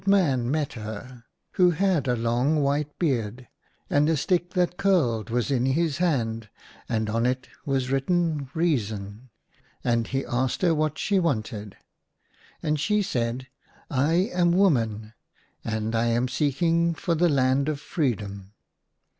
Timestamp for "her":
0.73-1.25, 10.63-10.73